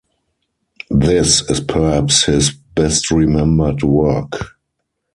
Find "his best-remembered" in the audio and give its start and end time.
2.25-3.83